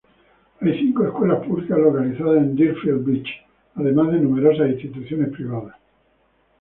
Hay 0.61 0.79
cinco 0.79 1.05
escuelas 1.05 1.45
públicas 1.45 1.77
localizadas 1.77 2.37
en 2.37 2.55
Deerfield 2.55 3.05
Beach, 3.05 3.29
además 3.75 4.07
de 4.13 4.17
numerosas 4.21 4.71
instituciones 4.71 5.29
privadas. 5.29 5.75